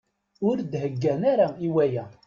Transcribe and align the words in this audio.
Ur 0.47 0.57
d-heggan 0.71 1.21
ara 1.31 1.47
i 1.65 1.67
waya. 1.73 2.05